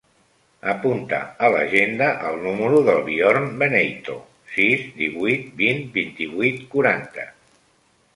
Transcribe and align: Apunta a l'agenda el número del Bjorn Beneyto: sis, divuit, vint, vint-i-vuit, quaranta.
Apunta 0.71 1.17
a 1.47 1.49
l'agenda 1.55 2.07
el 2.29 2.39
número 2.45 2.79
del 2.87 3.01
Bjorn 3.09 3.45
Beneyto: 3.59 4.15
sis, 4.55 4.87
divuit, 5.03 5.45
vint, 5.61 5.85
vint-i-vuit, 5.99 6.65
quaranta. 6.73 7.27